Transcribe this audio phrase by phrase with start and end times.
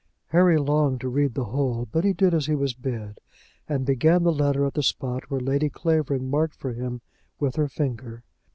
[0.29, 3.19] Harry longed to read the whole, but he did as he was bid,
[3.69, 7.01] and began the letter at the spot which Lady Clavering marked for him
[7.39, 8.23] with her finger.